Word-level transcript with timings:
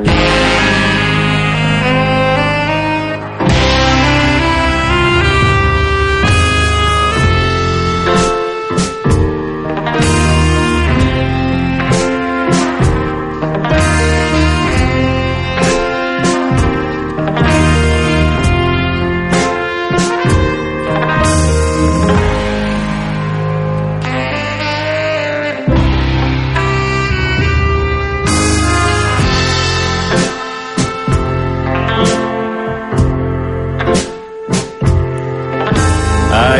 I 0.00 0.47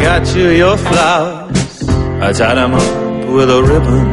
got 0.00 0.34
you 0.34 0.48
your 0.50 0.76
flowers. 0.76 1.88
I 2.26 2.32
tied 2.32 2.56
them 2.56 2.74
up 2.74 3.28
with 3.34 3.50
a 3.50 3.62
ribbon. 3.62 4.06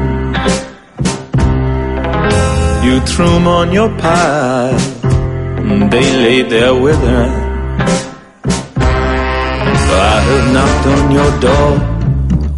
You 2.85 2.99
threw 3.01 3.29
them 3.29 3.47
on 3.47 3.71
your 3.71 3.89
pile. 3.97 4.75
and 5.71 5.91
They 5.91 6.07
laid 6.25 6.49
there 6.49 6.75
withering. 6.75 7.47
I 10.09 10.19
have 10.29 10.47
knocked 10.55 10.85
on 10.95 11.11
your 11.17 11.31
door 11.45 11.71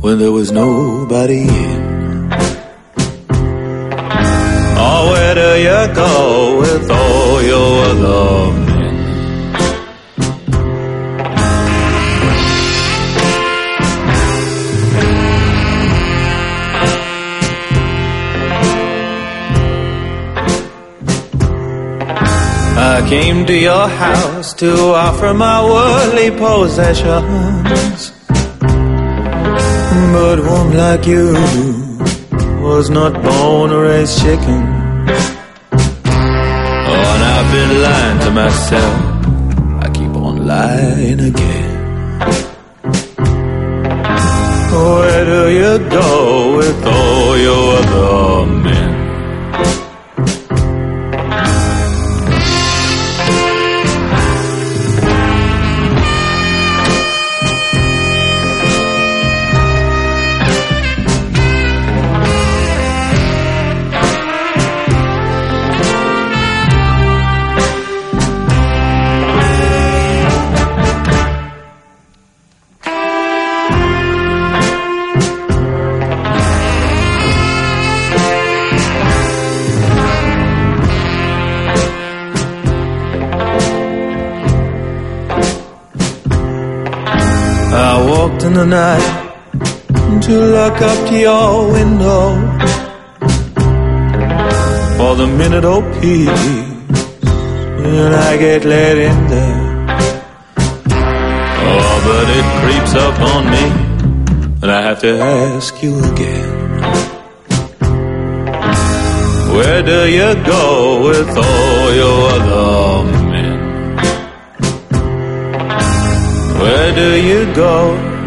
when 0.03 0.17
there 0.20 0.31
was 0.31 0.51
nobody 0.51 1.41
in. 1.43 1.79
Oh, 4.81 5.01
where 5.11 5.35
do 5.41 5.49
you 5.67 5.81
go 6.03 6.59
with 6.61 6.89
all 6.91 7.41
your 7.41 7.85
other 7.91 8.38
came 23.10 23.43
to 23.43 23.57
your 23.57 23.88
house 23.88 24.54
to 24.54 24.71
offer 24.93 25.34
my 25.34 25.63
worldly 25.65 26.29
possessions. 26.29 28.12
But 30.13 30.38
one 30.57 30.77
like 30.77 31.07
you 31.07 31.34
was 32.62 32.91
not 32.91 33.13
born 33.24 33.71
to 33.71 33.79
raise 33.79 34.16
chicken. 34.21 34.62
Oh, 36.91 37.05
and 37.13 37.24
I've 37.34 37.49
been 37.57 37.74
lying 37.88 38.20
to 38.26 38.32
myself. 38.43 38.96
I 39.84 39.90
keep 39.98 40.13
on 40.27 40.46
lying 40.46 41.20
again. 41.32 41.77
Where 44.71 45.26
do 45.26 45.41
you 45.62 45.73
go 45.90 46.57
with 46.57 46.85
all 46.85 47.38
your 47.38 47.77
other 47.79 48.59
in 88.44 88.53
the 88.53 88.66
night 88.66 90.22
to 90.22 90.31
look 90.31 90.81
up 90.81 91.09
to 91.09 91.17
your 91.17 91.72
window 91.72 92.35
for 94.97 95.16
the 95.16 95.27
minute 95.27 95.66
oh 95.66 95.81
peace 96.00 96.47
when 97.81 98.13
I 98.13 98.38
get 98.38 98.66
let 98.66 98.97
in 98.97 99.27
there. 99.27 99.69
Oh, 101.72 101.94
but 102.07 102.27
it 102.39 102.47
creeps 102.61 102.94
up 103.05 103.19
on 103.33 103.44
me, 103.55 103.66
and 104.61 104.71
I 104.71 104.81
have 104.81 105.00
to 105.01 105.19
ask 105.19 105.81
you 105.83 105.94
again. 106.11 106.59
Where 109.56 109.81
do 109.81 110.00
you 110.17 110.31
go 110.45 111.01
with 111.07 111.29
all 111.29 111.94
your 112.01 112.19
other 112.35 113.11
men? 113.33 113.59
Where 116.61 116.95
do 116.95 117.09
you 117.29 117.53
go 117.53 118.17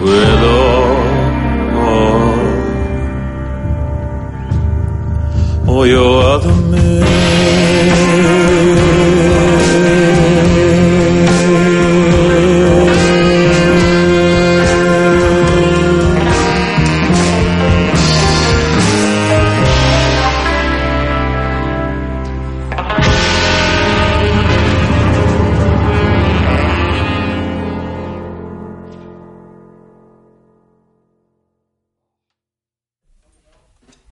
with 0.00 0.42
all, 0.44 0.96
all 5.68 5.86
your 5.86 6.22
other? 6.22 6.65